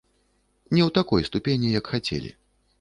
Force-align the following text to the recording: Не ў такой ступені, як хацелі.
Не 0.75 0.81
ў 0.87 0.95
такой 0.97 1.27
ступені, 1.29 1.71
як 1.79 1.85
хацелі. 1.95 2.37